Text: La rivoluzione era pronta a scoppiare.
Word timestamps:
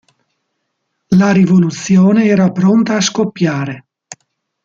La 1.09 1.31
rivoluzione 1.31 2.23
era 2.25 2.51
pronta 2.51 2.95
a 2.95 3.01
scoppiare. 3.01 3.85